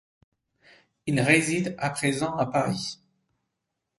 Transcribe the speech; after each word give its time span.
Il 1.05 1.21
réside 1.21 1.75
à 1.77 1.91
présent 1.91 2.35
à 2.37 2.47
Paris. 2.47 2.99